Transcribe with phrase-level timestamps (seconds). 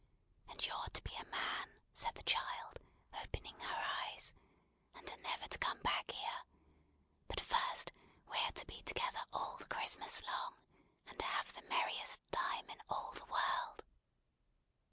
[0.49, 2.79] And you're to be a man!" said the child,
[3.23, 4.33] opening her eyes,
[4.95, 6.43] "and are never to come back here;
[7.27, 7.91] but first,
[8.27, 10.55] we're to be together all the Christmas long,
[11.05, 13.83] and have the merriest time in all the world."